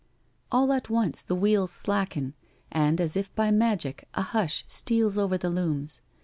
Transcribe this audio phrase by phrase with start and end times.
[0.51, 2.33] All at once the wheels slacken,
[2.71, 6.01] and as if by magic a hush steals over the looms.